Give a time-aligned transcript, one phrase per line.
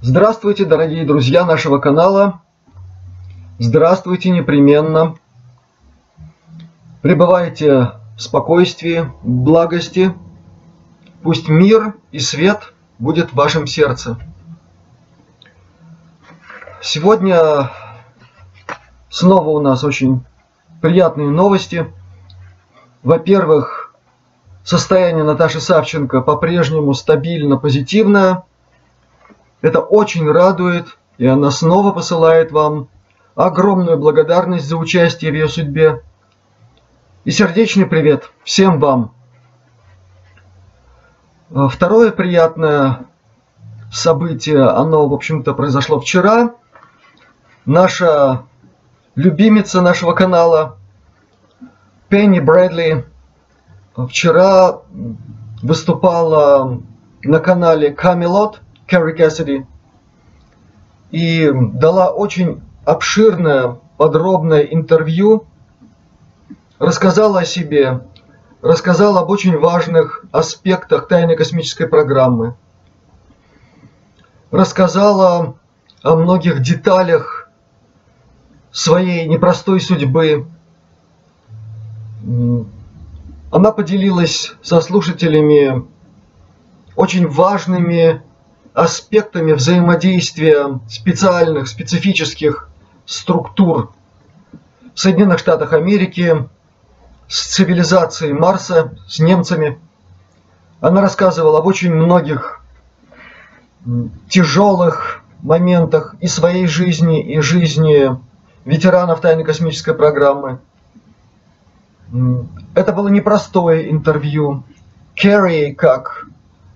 [0.00, 2.40] Здравствуйте, дорогие друзья нашего канала.
[3.58, 5.16] Здравствуйте непременно.
[7.02, 10.14] Пребывайте в спокойствии, в благости.
[11.24, 14.16] Пусть мир и свет будет в вашем сердце.
[16.80, 17.72] Сегодня
[19.10, 20.24] снова у нас очень
[20.80, 21.92] приятные новости.
[23.02, 23.92] Во-первых,
[24.62, 28.44] состояние Наташи Савченко по-прежнему стабильно позитивное.
[29.60, 32.88] Это очень радует, и она снова посылает вам
[33.34, 36.02] огромную благодарность за участие в ее судьбе.
[37.24, 39.14] И сердечный привет всем вам.
[41.50, 43.06] Второе приятное
[43.92, 46.54] событие, оно, в общем-то, произошло вчера–
[47.68, 48.44] наша
[49.14, 50.78] любимица нашего канала
[52.08, 53.04] Пенни Брэдли
[54.08, 54.80] вчера
[55.62, 56.80] выступала
[57.22, 58.56] на канале Camelot
[58.88, 59.66] Кэрри Кэссиди.
[61.10, 65.46] И дала очень обширное, подробное интервью,
[66.78, 68.00] рассказала о себе,
[68.62, 72.56] рассказала об очень важных аспектах тайной космической программы,
[74.50, 75.56] рассказала
[76.02, 77.50] о многих деталях
[78.70, 80.46] своей непростой судьбы.
[83.50, 85.86] Она поделилась со слушателями
[86.96, 88.22] очень важными
[88.78, 92.68] аспектами взаимодействия специальных, специфических
[93.06, 93.92] структур
[94.94, 96.48] в Соединенных Штатах Америки
[97.26, 99.80] с цивилизацией Марса, с немцами.
[100.80, 102.60] Она рассказывала об очень многих
[104.28, 108.16] тяжелых моментах и своей жизни, и жизни
[108.64, 110.60] ветеранов тайной космической программы.
[112.74, 114.62] Это было непростое интервью.
[115.14, 116.26] Керри, как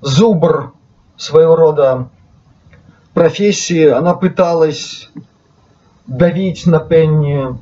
[0.01, 0.73] зубр
[1.23, 2.09] своего рода
[3.15, 5.11] профессии, она пыталась
[6.07, 7.59] давить на Пенни,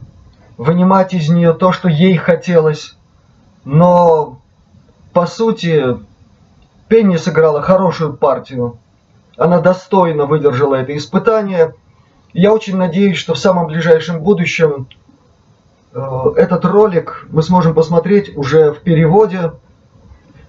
[0.56, 2.96] вынимать из нее то, что ей хотелось.
[3.64, 4.40] Но,
[5.12, 5.98] по сути,
[6.88, 8.78] Пенни сыграла хорошую партию.
[9.36, 11.74] Она достойно выдержала это испытание–
[12.32, 14.86] я очень надеюсь, что в самом ближайшем будущем
[15.92, 16.00] э,
[16.36, 19.52] этот ролик мы сможем посмотреть уже в переводе.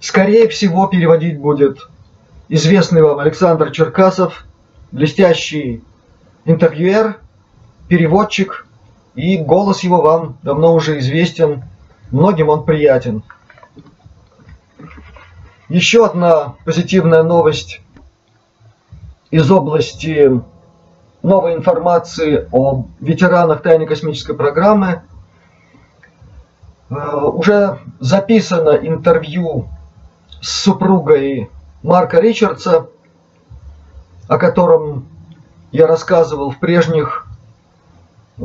[0.00, 1.88] Скорее всего, переводить будет
[2.52, 4.44] известный вам Александр Черкасов,
[4.90, 5.82] блестящий
[6.44, 7.18] интервьюер,
[7.88, 8.66] переводчик,
[9.14, 11.64] и голос его вам давно уже известен,
[12.10, 13.22] многим он приятен.
[15.70, 17.80] Еще одна позитивная новость
[19.30, 20.42] из области
[21.22, 25.00] новой информации о ветеранах тайной космической программы.
[26.90, 29.70] Э, уже записано интервью
[30.42, 31.48] с супругой
[31.82, 32.86] Марка Ричардса,
[34.28, 35.08] о котором
[35.72, 37.26] я рассказывал в прежних
[38.38, 38.42] э,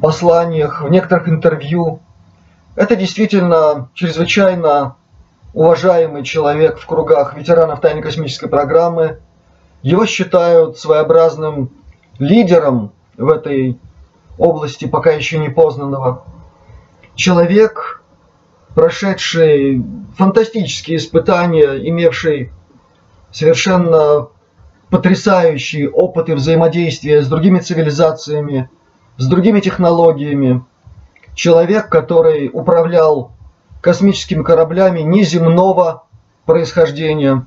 [0.00, 2.00] посланиях, в некоторых интервью.
[2.76, 4.96] Это действительно чрезвычайно
[5.52, 9.18] уважаемый человек в кругах ветеранов тайной космической программы.
[9.82, 11.70] Его считают своеобразным
[12.20, 13.80] лидером в этой
[14.38, 16.24] области пока еще не познанного.
[17.16, 18.02] Человек,
[18.76, 19.84] прошедший
[20.16, 22.52] фантастические испытания, имевший
[23.32, 24.28] совершенно
[24.90, 28.68] потрясающие опыты взаимодействия с другими цивилизациями,
[29.16, 30.64] с другими технологиями.
[31.34, 33.32] Человек, который управлял
[33.80, 36.04] космическими кораблями неземного
[36.44, 37.46] происхождения.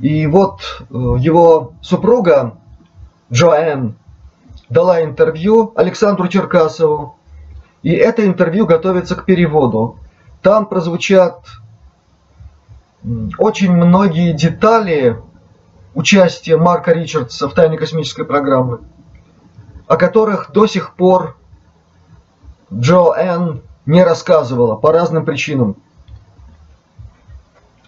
[0.00, 0.60] И вот
[0.90, 2.58] э, его супруга
[3.32, 3.96] Джоэн
[4.68, 7.16] дала интервью Александру Черкасову,
[7.82, 9.98] и это интервью готовится к переводу.
[10.42, 11.40] Там прозвучат
[13.38, 15.20] очень многие детали
[15.94, 18.78] участия Марка Ричардса в тайной космической программе,
[19.86, 21.36] о которых до сих пор
[22.72, 25.76] Джоэн не рассказывала по разным причинам.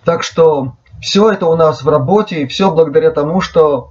[0.05, 3.91] Так что все это у нас в работе, и все благодаря тому, что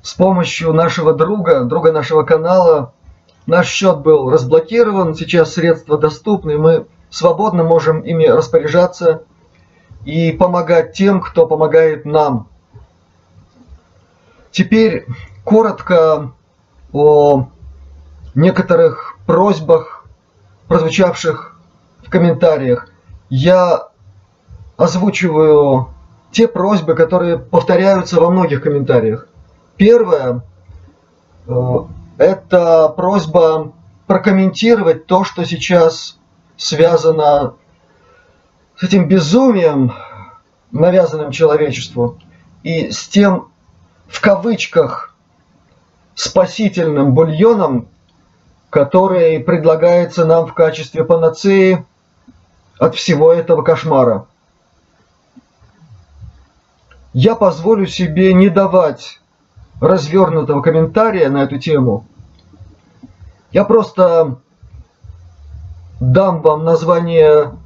[0.00, 2.92] с помощью нашего друга, друга нашего канала,
[3.46, 9.24] наш счет был разблокирован, сейчас средства доступны, мы свободно можем ими распоряжаться
[10.08, 12.48] и помогать тем, кто помогает нам.
[14.50, 15.06] Теперь
[15.44, 16.32] коротко
[16.94, 17.48] о
[18.34, 20.06] некоторых просьбах,
[20.66, 21.60] прозвучавших
[22.06, 22.88] в комментариях.
[23.28, 23.88] Я
[24.78, 25.90] озвучиваю
[26.32, 29.28] те просьбы, которые повторяются во многих комментариях.
[29.76, 30.42] Первое
[31.46, 31.78] э,–
[32.16, 33.74] это просьба
[34.06, 36.18] прокомментировать то, что сейчас
[36.56, 37.56] связано
[38.78, 39.92] с этим безумием,
[40.70, 42.18] навязанным человечеству,
[42.62, 43.48] и с тем
[44.06, 45.14] в кавычках
[46.14, 47.88] спасительным бульоном,
[48.70, 51.84] который предлагается нам в качестве панацеи
[52.78, 54.26] от всего этого кошмара.
[57.12, 59.20] Я позволю себе не давать
[59.80, 62.06] развернутого комментария на эту тему.
[63.50, 64.36] Я просто
[65.98, 67.57] дам вам название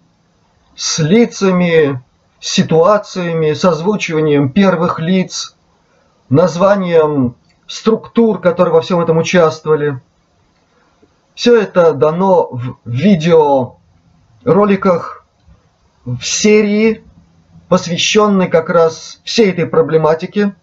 [0.77, 2.03] с лицами,
[2.41, 5.57] ситуациями, с озвучиванием первых лиц,
[6.29, 7.37] названием
[7.67, 10.01] структур, которые во всем этом участвовали.
[11.35, 15.25] Все это дано в видеороликах
[16.05, 17.05] в серии,
[17.69, 20.55] посвященной как раз всей этой проблематике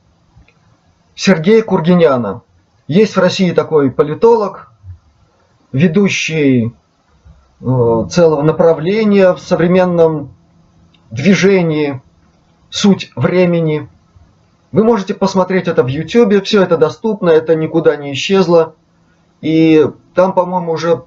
[1.15, 2.41] Сергея Кургиняна.
[2.87, 4.70] Есть в России такой политолог,
[5.71, 6.73] ведущий
[7.61, 10.33] э, целого направления в современном
[11.09, 12.01] движении
[12.69, 13.87] «Суть времени».
[14.71, 18.75] Вы можете посмотреть это в YouTube, все это доступно, это никуда не исчезло.
[19.41, 21.03] И там, по-моему, уже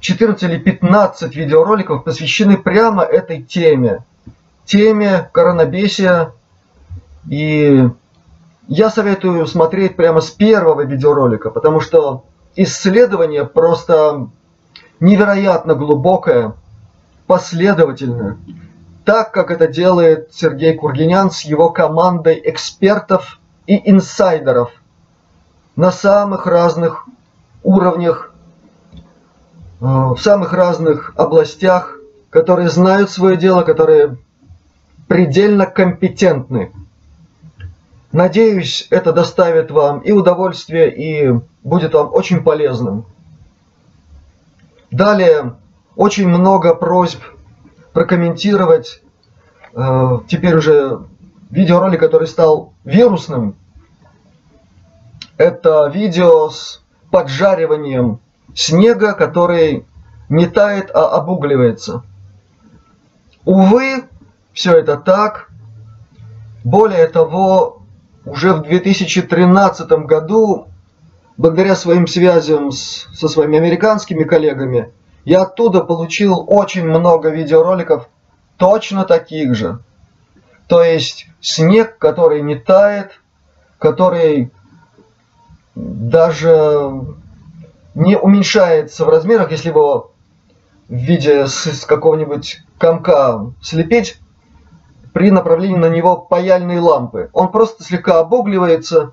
[0.00, 4.04] 14 или 15 видеороликов посвящены прямо этой теме.
[4.64, 6.32] Теме коронабесия.
[7.28, 7.88] И
[8.68, 12.24] я советую смотреть прямо с первого видеоролика, потому что
[12.56, 14.28] исследование просто
[15.00, 16.54] невероятно глубокое,
[17.26, 18.38] последовательное,
[19.04, 24.72] так как это делает Сергей Кургинян с его командой экспертов и инсайдеров
[25.76, 27.06] на самых разных
[27.62, 28.32] уровнях,
[28.92, 28.98] э,
[29.80, 31.98] в самых разных областях,
[32.30, 34.18] которые знают свое дело, которые
[35.08, 36.72] предельно компетентны.
[38.14, 43.06] Надеюсь, это доставит вам и удовольствие, и будет вам очень полезным.
[44.92, 45.56] Далее
[45.96, 47.20] очень много просьб
[47.92, 49.02] прокомментировать
[49.74, 51.00] э, теперь уже
[51.50, 53.56] видеоролик, который стал вирусным.
[55.36, 58.20] Это видео с поджариванием
[58.54, 59.86] снега, который
[60.28, 62.04] не тает, а обугливается.
[63.44, 64.04] Увы,
[64.52, 65.50] все это так.
[66.62, 67.80] Более того,
[68.24, 70.68] уже в 2013 году
[71.36, 74.92] благодаря своим связям с, со своими американскими коллегами,
[75.24, 78.08] я оттуда получил очень много видеороликов
[78.56, 79.78] точно таких же.
[80.68, 83.20] То есть снег, который не тает,
[83.78, 84.50] который
[85.74, 86.90] даже
[87.94, 90.12] не уменьшается в размерах, если его
[90.88, 94.18] в виде с, с какого-нибудь комка слепить,
[95.14, 97.30] при направлении на него паяльной лампы.
[97.32, 99.12] Он просто слегка обугливается,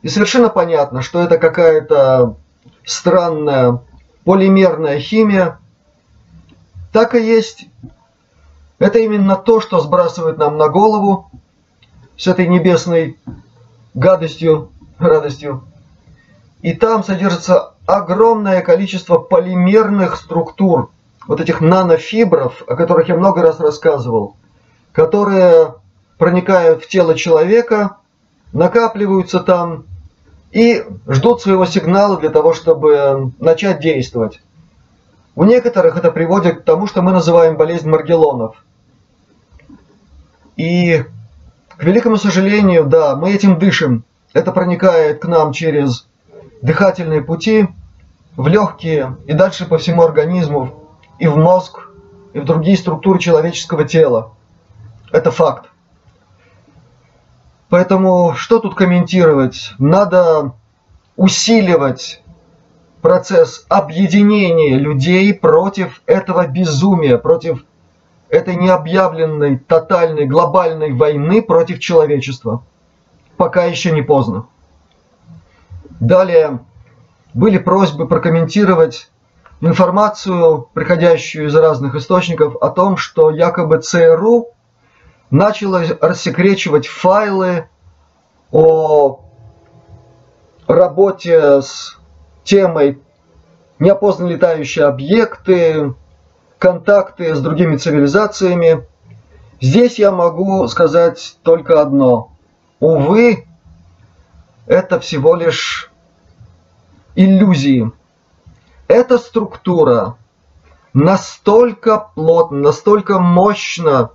[0.00, 2.36] и совершенно понятно, что это какая-то
[2.84, 3.82] странная
[4.24, 5.58] полимерная химия.
[6.90, 7.68] Так и есть.
[8.78, 11.30] Это именно то, что сбрасывает нам на голову
[12.16, 13.18] с этой небесной
[13.92, 15.64] гадостью, радостью.
[16.62, 20.90] И там содержится огромное количество полимерных структур,
[21.26, 24.36] вот этих нанофибров, о которых я много раз рассказывал,
[24.96, 25.74] которые
[26.16, 27.98] проникают в тело человека,
[28.54, 29.84] накапливаются там
[30.52, 34.40] и ждут своего сигнала для того, чтобы начать действовать.
[35.34, 38.56] У некоторых это приводит к тому, что мы называем болезнь Маргелонов.
[40.56, 41.04] И,
[41.76, 44.02] к великому сожалению, да, мы этим дышим.
[44.32, 46.06] Это проникает к нам через
[46.62, 47.68] дыхательные пути,
[48.34, 50.88] в легкие и дальше по всему организму,
[51.18, 51.90] и в мозг,
[52.32, 54.32] и в другие структуры человеческого тела.
[55.10, 55.70] Это факт.
[57.68, 59.74] Поэтому что тут комментировать?
[59.78, 60.52] Надо
[61.16, 62.22] усиливать
[63.02, 67.64] процесс объединения людей против этого безумия, против
[68.28, 72.64] этой необъявленной тотальной глобальной войны против человечества.
[73.36, 74.46] Пока еще не поздно.
[76.00, 76.60] Далее
[77.34, 79.10] были просьбы прокомментировать
[79.60, 84.48] информацию, приходящую из разных источников, о том, что якобы ЦРУ
[85.30, 87.68] начало рассекречивать файлы
[88.50, 89.20] о
[90.66, 91.98] работе с
[92.44, 93.00] темой
[93.78, 95.94] неопознанные летающие объекты,
[96.58, 98.86] контакты с другими цивилизациями.
[99.60, 102.32] Здесь я могу сказать только одно.
[102.80, 103.46] Увы,
[104.66, 105.90] это всего лишь
[107.14, 107.90] иллюзии.
[108.88, 110.16] Эта структура
[110.92, 114.10] настолько плотно, настолько мощно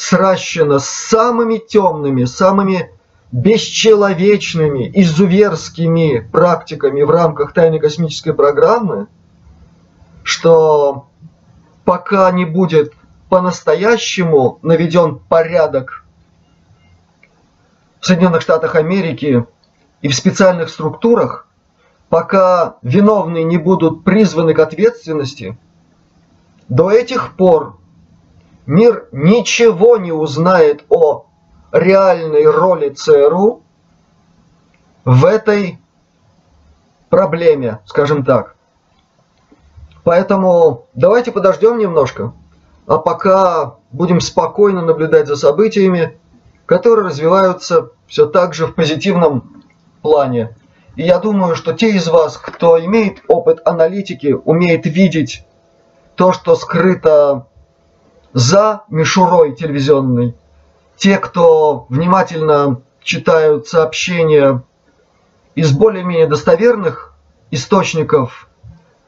[0.00, 2.90] сращена с самыми темными, самыми
[3.32, 9.08] бесчеловечными, изуверскими практиками в рамках тайной космической программы,
[10.22, 11.08] что
[11.84, 12.94] пока не будет
[13.28, 16.06] по-настоящему наведен порядок
[18.00, 19.44] в Соединенных Штатах Америки
[20.00, 21.46] и в специальных структурах,
[22.08, 25.58] пока виновные не будут призваны к ответственности,
[26.70, 27.79] до этих пор
[28.66, 31.26] мир ничего не узнает о
[31.72, 33.62] реальной роли ЦРУ
[35.04, 35.78] в этой
[37.08, 38.54] проблеме, скажем так.
[40.04, 42.32] Поэтому давайте подождем немножко.
[42.86, 46.18] А пока будем спокойно наблюдать за событиями,
[46.66, 49.64] которые развиваются все так же в позитивном
[50.02, 50.56] плане.
[50.96, 55.44] И я думаю, что те из вас, кто имеет опыт аналитики, умеет видеть
[56.16, 57.46] то, что скрыто
[58.32, 60.34] за мишурой телевизионной,
[60.96, 64.62] те, кто внимательно читают сообщения
[65.54, 67.14] из более-менее достоверных
[67.50, 68.48] источников,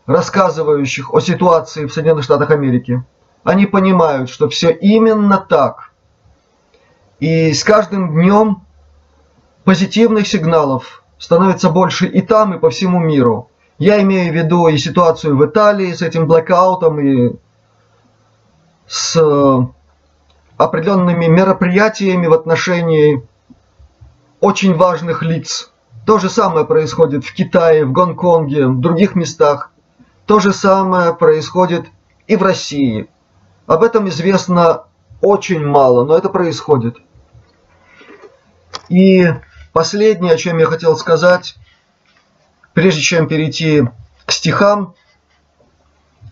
[0.07, 3.03] рассказывающих о ситуации в Соединенных Штатах Америки–
[3.45, 5.91] они понимают, что все именно так.
[7.19, 8.63] И с каждым днем
[9.65, 13.49] позитивных сигналов становится больше и там, и по всему миру.
[13.79, 17.37] Я имею в виду и ситуацию в Италии с этим блэкаутом, и
[18.87, 19.67] с э,
[20.57, 23.27] определенными мероприятиями в отношении
[24.41, 25.73] очень важных лиц.
[26.05, 29.71] То же самое происходит в Китае, в Гонконге, в других местах.
[30.27, 31.87] То же самое происходит
[32.27, 33.09] и в России.
[33.67, 34.85] Об этом известно
[35.21, 36.99] очень мало, но это происходит.
[38.89, 39.27] И
[39.73, 41.57] последнее, о чем я хотел сказать,
[42.75, 43.85] прежде чем перейти
[44.27, 44.95] к стихам,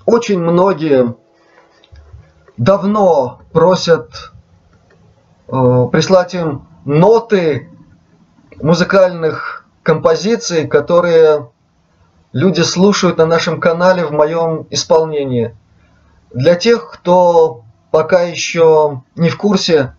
[0.05, 1.15] очень многие
[2.61, 4.33] давно просят
[5.49, 7.71] э, прислать им ноты
[8.61, 11.49] музыкальных композиций, которые
[12.35, 15.57] люди слушают на нашем канале в моем исполнении.
[16.35, 19.95] Для тех, кто пока еще не в курсе,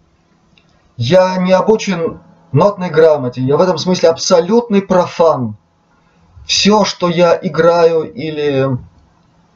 [0.97, 2.19] я не обучен
[2.51, 3.41] нотной грамоте.
[3.41, 5.57] Я в этом смысле абсолютный профан.
[6.45, 8.69] Все, что я играю или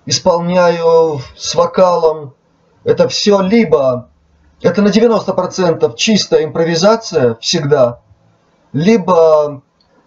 [0.08, 2.34] исполняю с вокалом,
[2.86, 4.10] это все либо
[4.62, 8.00] это на 90% чистая импровизация всегда,
[8.72, 9.62] либо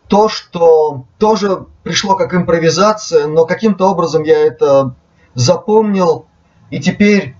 [0.09, 4.95] то, что тоже пришло как импровизация, но каким-то образом я это
[5.35, 6.27] запомнил
[6.71, 7.37] и теперь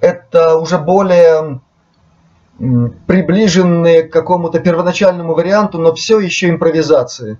[0.00, 1.60] это уже более
[3.06, 7.38] приближенные к какому-то первоначальному варианту, но все еще импровизации.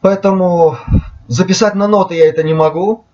[0.00, 0.76] Поэтому
[1.26, 3.04] записать на ноты я это не могу.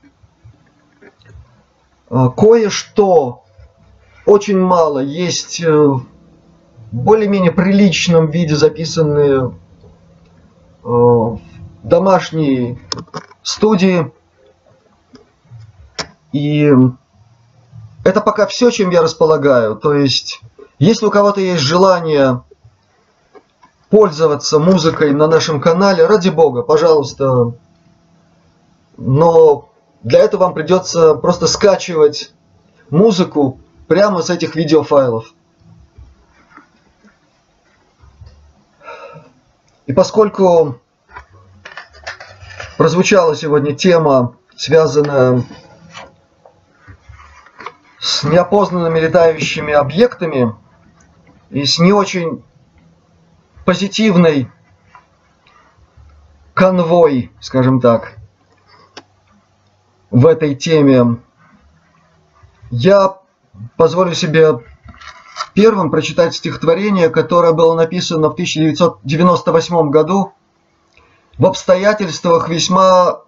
[2.10, 3.44] А, кое-что,
[4.24, 6.06] очень мало, есть э, в
[6.90, 9.52] более-менее приличном виде записанные
[10.84, 11.40] э, в
[11.82, 12.78] домашней
[13.42, 14.10] студии.
[16.32, 16.72] И
[18.04, 19.76] это пока все, чем я располагаю.
[19.76, 20.40] То есть,
[20.78, 22.42] если у кого-то есть желание
[23.90, 27.52] пользоваться музыкой на нашем канале, ради бога, пожалуйста.
[28.96, 29.67] Но
[30.02, 32.32] для этого вам придется просто скачивать
[32.90, 35.32] музыку прямо с этих видеофайлов.
[39.86, 40.80] И поскольку
[42.76, 45.44] прозвучала сегодня тема, связанная
[47.98, 50.54] с неопознанными летающими объектами
[51.50, 52.44] и с не очень
[53.64, 54.50] позитивной
[56.54, 58.17] конвой, скажем так,
[60.10, 61.18] в этой теме,
[62.70, 63.18] я
[63.76, 64.60] позволю себе
[65.54, 70.32] первым прочитать стихотворение, которое было написано в 1998 году
[71.38, 73.20] в обстоятельствах весьма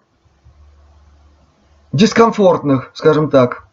[1.92, 3.66] дискомфортных, скажем так.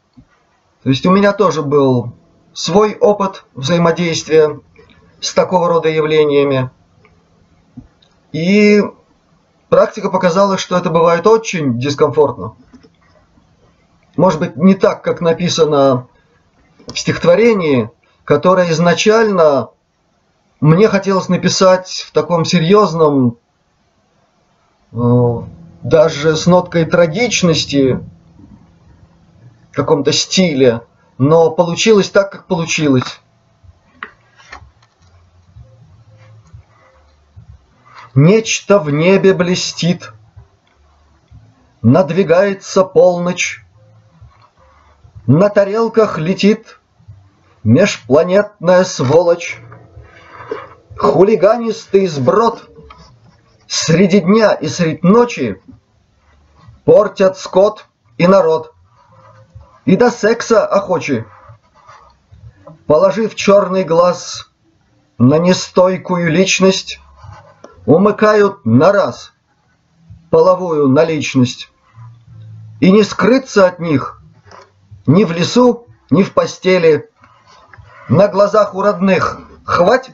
[0.84, 2.14] То есть у меня тоже был
[2.54, 4.60] свой опыт взаимодействия
[5.20, 6.70] с такого рода явлениями.
[8.32, 8.82] И
[9.70, 12.56] практика показала, что это бывает очень дискомфортно.
[14.18, 16.08] Может быть, не так, как написано
[16.88, 17.90] в стихотворении,
[18.24, 19.70] которое изначально
[20.60, 23.38] мне хотелось написать в таком серьезном,
[24.92, 25.42] э,
[25.84, 28.04] даже с ноткой трагичности,
[29.72, 30.82] каком-то стиле,
[31.20, 33.22] но получилось так, как получилось.
[38.16, 40.12] Нечто в небе блестит,
[41.84, 43.64] Надвигается полночь,
[45.28, 46.80] На тарелках летит
[47.66, 49.60] Межпланетная сволочь,
[50.98, 52.70] Хулиганистый сброд
[53.68, 55.62] Среди дня и средь ночи
[56.86, 58.74] Портят скот и народ,
[59.84, 61.26] И до секса охочи.
[62.86, 64.50] Положив черный глаз
[65.18, 67.02] На нестойкую личность,
[67.86, 69.34] умыкают на раз
[70.30, 71.70] половую наличность.
[72.80, 74.17] И не скрыться от них
[75.08, 77.10] ни в лесу, ни в постели.
[78.10, 80.12] На глазах у родных хвать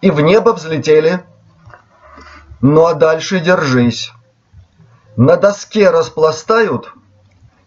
[0.00, 1.24] и в небо взлетели.
[2.60, 4.12] Ну а дальше держись.
[5.16, 6.94] На доске распластают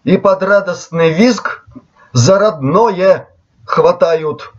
[0.04, 1.66] и под радостный визг
[2.13, 3.30] за родное
[3.66, 4.54] хватают.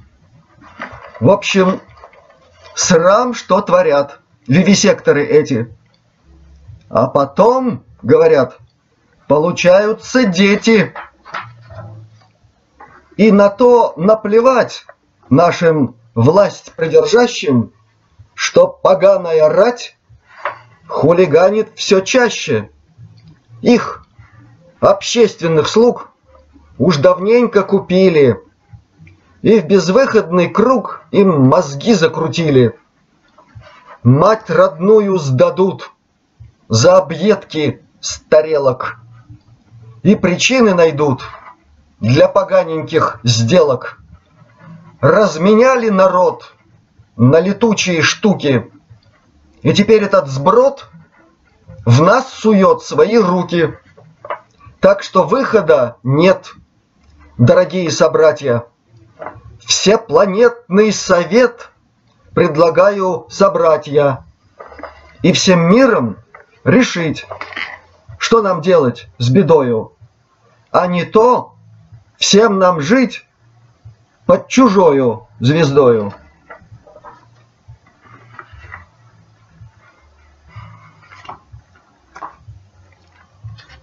[1.21, 1.81] В общем,
[2.75, 5.75] срам, что творят вивисекторы эти.
[6.89, 8.59] А потом, говорят,
[9.27, 10.95] получаются дети.
[13.19, 14.87] И на то наплевать
[15.29, 17.73] нашим власть придержащим,
[18.33, 19.97] что поганая рать
[20.87, 22.71] хулиганит все чаще.
[23.61, 24.07] Их,
[24.79, 26.11] общественных слуг,
[26.79, 28.41] уж давненько купили,
[29.43, 32.79] и в безвыходный круг им мозги закрутили
[34.05, 35.91] мать родную сдадут
[36.69, 39.01] за объедки с тарелок.
[40.05, 41.23] И причины найдут
[42.01, 44.01] для поганеньких сделок.
[45.01, 46.55] Разменяли народ
[47.17, 48.71] на летучие штуки,
[49.63, 50.89] и теперь этот сброд
[51.85, 53.79] в нас сует свои руки.
[54.81, 56.53] Так что выхода нет,
[57.37, 58.65] дорогие собратья.
[59.61, 61.71] Всепланетный совет–
[62.39, 64.23] предлагаю собрать я
[65.23, 66.19] и всем миром
[66.63, 67.27] решить,
[68.17, 69.95] что нам делать с бедою,
[70.71, 71.57] а не то
[72.19, 73.25] всем нам жить
[74.27, 76.13] под чужою звездою.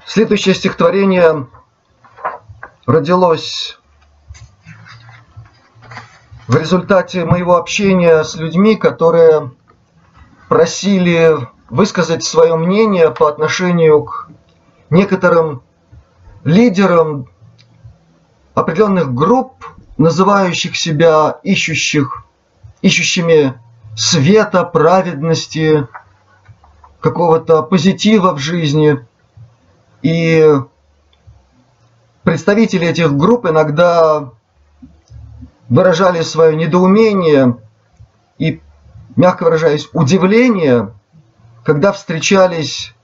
[0.06, 1.48] Следующее стихотворение
[2.86, 3.80] родилось
[6.48, 9.52] в результате моего общения с людьми, которые
[10.48, 11.36] просили
[11.70, 14.30] высказать свое мнение по отношению к
[14.90, 15.64] некоторым
[16.44, 17.28] лидерам
[18.56, 19.66] определенных групп,
[19.98, 22.24] называющих себя ищущих,
[22.82, 23.60] ищущими
[23.96, 25.88] света, праведности,
[27.02, 29.06] какого-то позитива в жизни.
[30.02, 30.56] И
[32.24, 34.32] представители этих групп иногда
[35.70, 37.58] выражали свое недоумение
[38.40, 38.62] и,
[39.16, 40.94] мягко выражаясь, удивление,
[41.64, 42.95] когда встречались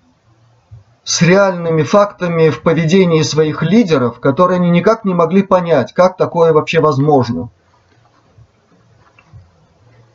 [1.03, 6.53] с реальными фактами в поведении своих лидеров, которые они никак не могли понять, как такое
[6.53, 7.49] вообще возможно.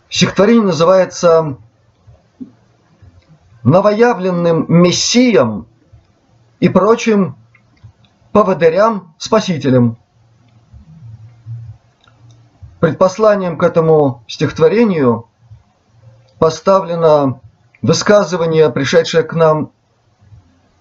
[0.08, 1.56] Стихотворение называется
[3.64, 5.66] новоявленным мессиям
[6.60, 7.36] и прочим
[8.32, 9.98] поводырям-спасителям.
[12.78, 15.28] Предпосланием к этому стихотворению
[16.38, 17.40] поставлено
[17.82, 19.72] высказывание, пришедшее к нам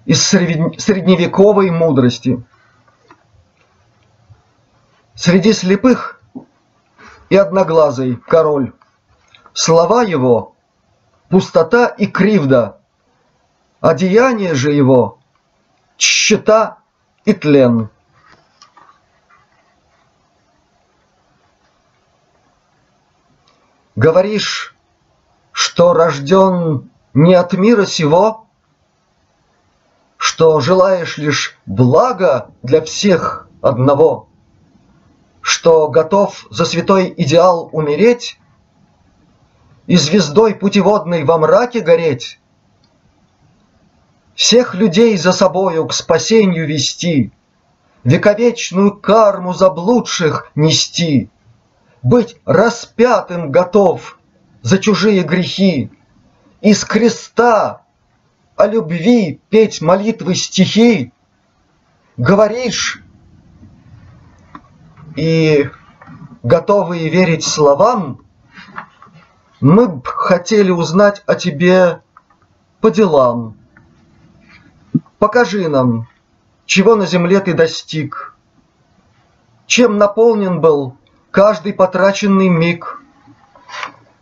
[0.06, 2.44] из средневековой мудрости.
[5.16, 6.22] Среди слепых
[7.30, 8.74] и одноглазый король.
[9.54, 10.56] Слова его–
[11.30, 12.82] пустота и кривда,
[13.82, 15.20] деяния же его–
[15.98, 16.78] тщета
[17.24, 17.90] и тлен.
[23.96, 24.76] Говоришь,
[25.54, 28.45] что рожден не от мира сего,
[30.26, 34.28] что желаешь лишь блага для всех одного,
[35.40, 38.40] что готов за святой идеал умереть
[39.86, 42.40] и звездой путеводной во мраке гореть,
[44.34, 47.32] всех людей за собою к спасению вести,
[48.04, 51.30] вековечную карму заблудших нести—
[52.02, 54.18] быть распятым готов
[54.64, 55.92] за чужие грехи,
[56.62, 57.85] из креста
[58.56, 61.12] о любви петь молитвы стихи,
[62.18, 63.04] говоришь
[65.16, 65.70] и
[66.44, 68.22] готовые верить словам,
[69.62, 72.02] мы б хотели узнать о тебе
[72.82, 73.58] по делам.
[75.18, 76.08] Покажи нам,
[76.66, 78.36] чего на земле ты достиг.
[79.68, 80.96] чем наполнен был
[81.32, 83.02] каждый потраченный миг.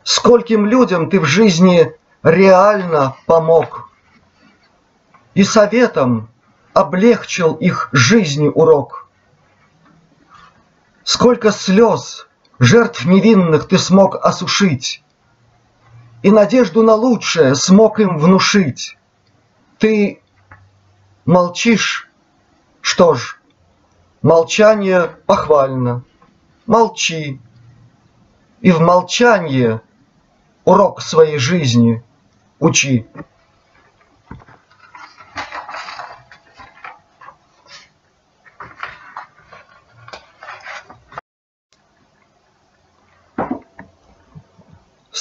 [0.04, 1.92] Скольким людям ты в жизни
[2.24, 3.93] реально помог.
[5.34, 6.30] И советом
[6.74, 9.08] облегчил их жизни урок.
[11.04, 12.28] Сколько слез
[12.60, 15.04] жертв невинных ты смог осушить,
[16.22, 18.98] И надежду на лучшее смог им внушить.
[19.78, 20.22] Ты
[21.26, 22.10] молчишь,
[22.80, 23.40] что ж,
[24.22, 26.04] молчание похвально,
[26.66, 27.42] молчи,
[28.62, 29.82] И в молчании
[30.64, 32.04] урок своей жизни
[32.60, 33.06] учи.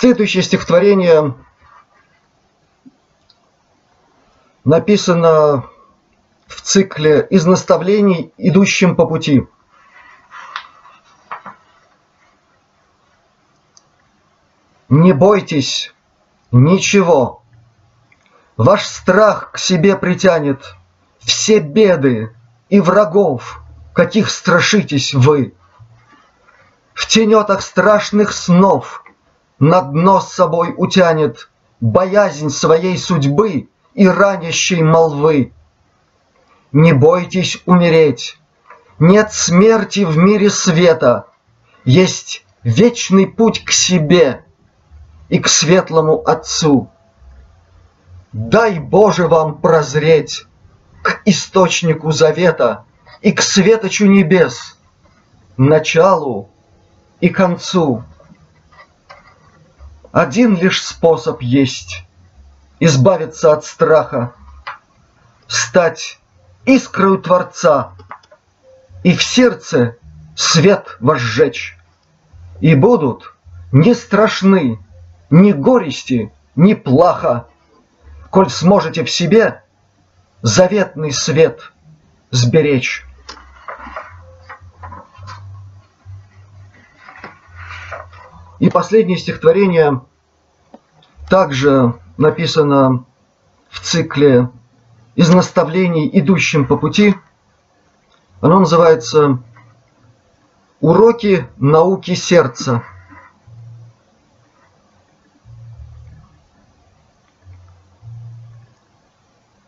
[0.02, 1.36] Следующее стихотворение
[4.64, 5.64] написано
[6.48, 9.46] в цикле «Из наставлений, идущим по пути».
[14.88, 15.94] Не бойтесь
[16.50, 17.44] ничего.
[18.56, 20.74] Ваш страх к себе притянет
[21.20, 22.34] все беды
[22.70, 23.60] и врагов,
[23.92, 25.54] каких страшитесь вы.
[26.92, 29.04] В тенетах страшных снов
[29.62, 31.48] на дно с собой утянет
[31.80, 35.52] боязнь своей судьбы и ранящей молвы.
[36.72, 38.40] Не бойтесь умереть,
[38.98, 41.26] нет смерти в мире света,
[41.84, 44.44] есть вечный путь к себе
[45.28, 46.90] и к светлому Отцу.
[48.32, 50.44] Дай, Боже, вам прозреть
[51.04, 52.84] к источнику завета
[53.20, 54.76] и к светочу небес,
[55.56, 56.50] началу
[57.20, 58.02] и концу.
[60.12, 62.04] Один лишь способ есть–
[62.80, 64.34] избавиться от страха,
[65.46, 66.18] стать
[66.64, 67.92] искрою Творца
[69.04, 69.96] и в сердце
[70.36, 71.78] свет возжечь.
[72.60, 73.34] И будут
[73.70, 74.78] не страшны
[75.30, 77.46] ни горести, ни плаха,
[78.30, 79.62] коль сможете в себе
[80.42, 81.72] заветный свет
[82.32, 83.06] сберечь.
[88.62, 90.02] И последнее стихотворение
[91.28, 93.04] также написано
[93.68, 94.50] в цикле
[95.16, 97.16] «Из наставлений, идущим по пути».
[98.40, 99.40] Оно называется
[100.80, 102.84] «Уроки науки сердца».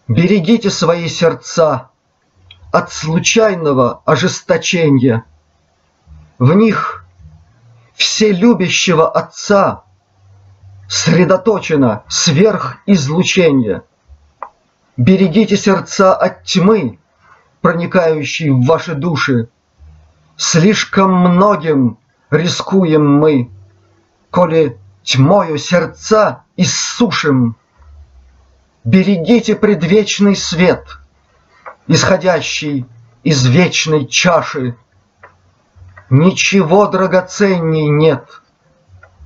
[0.06, 1.90] Берегите свои сердца
[2.70, 5.24] от случайного ожесточения.
[6.38, 7.03] В них
[7.94, 9.84] все любящего Отца
[10.88, 13.82] средоточено сверхизлучение.
[14.96, 16.98] Берегите сердца от тьмы,
[17.60, 19.48] проникающей в ваши души.
[20.36, 21.98] Слишком многим
[22.30, 23.50] рискуем мы,
[24.30, 27.56] коли тьмою сердца иссушим.
[28.84, 30.98] Берегите предвечный свет,
[31.86, 32.86] исходящий
[33.22, 34.76] из вечной чаши
[36.16, 38.40] Ничего драгоценней нет,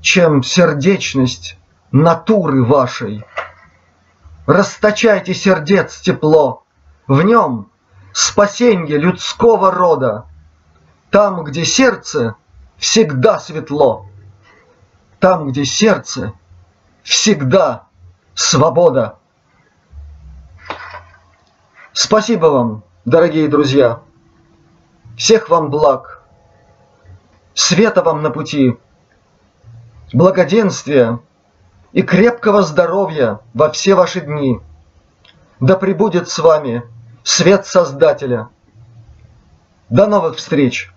[0.01, 1.59] чем сердечность
[1.93, 3.27] натуры вашей.
[4.47, 6.65] Расточайте сердец тепло,
[7.07, 7.71] в нем
[8.15, 10.25] спасенье людского рода.
[11.11, 12.37] Там, где сердце,
[12.79, 14.07] всегда светло.
[15.21, 16.33] Там, где сердце,
[17.03, 17.85] всегда
[18.33, 19.19] свобода.
[21.93, 24.01] Спасибо вам, дорогие друзья.
[25.19, 26.18] Всех вам благ
[27.59, 28.79] света вам на пути,
[30.13, 31.19] благоденствия
[31.93, 34.61] и крепкого здоровья во все ваши дни.
[35.59, 36.85] Да пребудет с вами
[37.25, 38.49] свет Создателя.
[39.89, 40.93] До новых встреч!